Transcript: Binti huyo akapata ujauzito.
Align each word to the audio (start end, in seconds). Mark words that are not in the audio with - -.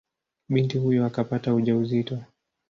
Binti 0.49 0.77
huyo 0.77 1.05
akapata 1.05 1.53
ujauzito. 1.53 2.19